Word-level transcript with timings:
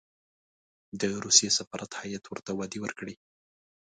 د 0.99 1.01
روسیې 1.25 1.49
سفارت 1.57 1.91
هېئت 2.01 2.23
ورته 2.27 2.51
وعدې 2.53 2.79
ورکړې. 2.81 3.15